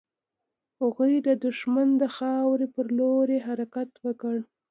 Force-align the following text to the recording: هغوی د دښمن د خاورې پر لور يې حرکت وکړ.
هغوی 0.81 1.13
د 1.27 1.29
دښمن 1.45 1.87
د 2.01 2.03
خاورې 2.15 2.67
پر 2.75 2.85
لور 2.97 3.25
يې 3.35 3.39
حرکت 3.47 3.89
وکړ. 4.05 4.35